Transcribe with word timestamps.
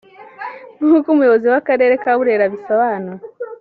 nk’uko 0.85 1.07
umuyobozi 1.11 1.45
w’akarere 1.53 1.93
ka 2.03 2.11
Burera 2.17 2.43
abisobanura 2.47 3.21